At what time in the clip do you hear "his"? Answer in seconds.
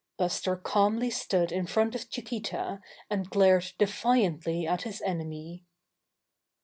4.81-4.99